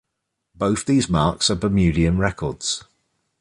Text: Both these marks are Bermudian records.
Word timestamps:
Both 0.55 0.85
these 0.85 1.09
marks 1.11 1.51
are 1.51 1.55
Bermudian 1.55 2.17
records. 2.17 2.83